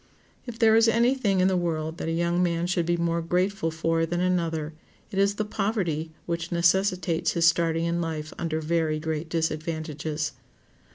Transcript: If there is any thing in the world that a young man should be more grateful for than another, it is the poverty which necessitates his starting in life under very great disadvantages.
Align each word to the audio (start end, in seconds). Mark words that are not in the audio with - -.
If 0.47 0.57
there 0.57 0.75
is 0.75 0.87
any 0.87 1.13
thing 1.13 1.41
in 1.41 1.47
the 1.47 1.55
world 1.55 1.99
that 1.99 2.07
a 2.07 2.11
young 2.11 2.41
man 2.41 2.65
should 2.65 2.87
be 2.87 2.97
more 2.97 3.21
grateful 3.21 3.69
for 3.69 4.03
than 4.03 4.19
another, 4.19 4.73
it 5.11 5.19
is 5.19 5.35
the 5.35 5.45
poverty 5.45 6.09
which 6.25 6.51
necessitates 6.51 7.33
his 7.33 7.45
starting 7.45 7.85
in 7.85 8.01
life 8.01 8.33
under 8.39 8.61
very 8.61 8.99
great 8.99 9.29
disadvantages. 9.29 10.31